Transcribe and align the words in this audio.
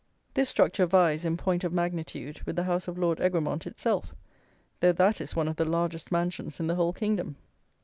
This 0.33 0.49
structure 0.49 0.87
vies, 0.87 1.25
in 1.25 1.37
point 1.37 1.63
of 1.63 1.71
magnitude 1.71 2.41
with 2.47 2.55
the 2.55 2.63
house 2.63 2.87
of 2.87 2.97
Lord 2.97 3.19
Egremont 3.21 3.67
itself, 3.67 4.15
though 4.79 4.93
that 4.93 5.21
is 5.21 5.35
one 5.35 5.47
of 5.47 5.57
the 5.57 5.63
largest 5.63 6.11
mansions 6.11 6.59
in 6.59 6.65
the 6.65 6.73
whole 6.73 6.91
kingdom. 6.91 7.35